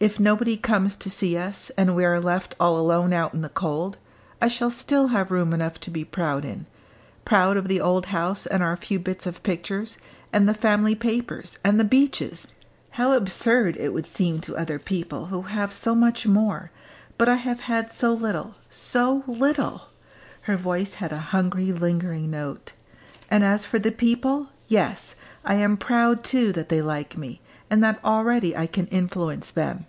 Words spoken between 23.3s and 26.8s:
"And as for the people, yes, I am proud too that